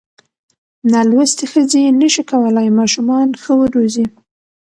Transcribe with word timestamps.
نالوستې 0.91 1.45
ښځې 1.51 1.81
نشي 1.99 2.23
کولای 2.31 2.67
ماشومان 2.79 3.27
ښه 3.41 3.51
وروزي. 3.61 4.05